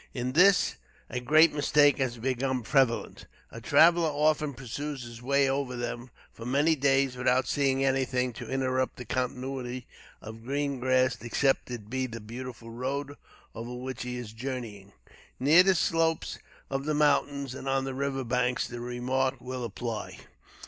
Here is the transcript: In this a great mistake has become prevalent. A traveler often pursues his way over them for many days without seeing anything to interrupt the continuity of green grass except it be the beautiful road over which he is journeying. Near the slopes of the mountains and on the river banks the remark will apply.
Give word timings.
In 0.15 0.31
this 0.31 0.77
a 1.11 1.19
great 1.19 1.53
mistake 1.53 1.99
has 1.99 2.17
become 2.17 2.63
prevalent. 2.63 3.27
A 3.51 3.61
traveler 3.61 4.09
often 4.09 4.55
pursues 4.55 5.03
his 5.03 5.21
way 5.21 5.47
over 5.47 5.75
them 5.75 6.09
for 6.33 6.43
many 6.43 6.73
days 6.75 7.15
without 7.15 7.47
seeing 7.47 7.85
anything 7.85 8.33
to 8.33 8.49
interrupt 8.49 8.95
the 8.95 9.05
continuity 9.05 9.85
of 10.19 10.43
green 10.43 10.79
grass 10.79 11.17
except 11.21 11.69
it 11.69 11.87
be 11.87 12.07
the 12.07 12.19
beautiful 12.19 12.71
road 12.71 13.15
over 13.53 13.75
which 13.75 14.01
he 14.01 14.17
is 14.17 14.33
journeying. 14.33 14.91
Near 15.39 15.61
the 15.61 15.75
slopes 15.75 16.39
of 16.71 16.85
the 16.85 16.95
mountains 16.95 17.53
and 17.53 17.69
on 17.69 17.83
the 17.83 17.93
river 17.93 18.23
banks 18.23 18.67
the 18.67 18.79
remark 18.79 19.35
will 19.39 19.63
apply. 19.63 20.17